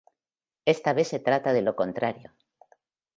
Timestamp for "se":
1.09-1.19